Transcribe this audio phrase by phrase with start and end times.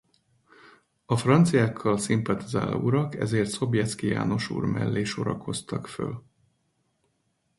[1.05, 6.23] A franciákkal szimpatizáló urak ezért Sobieski János mellé sorakoztak föl.